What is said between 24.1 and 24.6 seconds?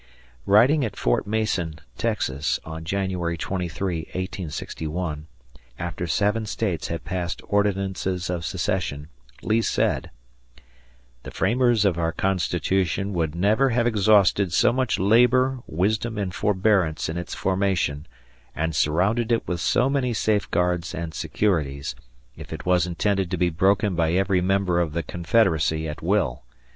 every